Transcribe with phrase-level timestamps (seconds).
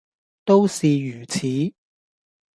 [0.45, 1.45] 都是如此。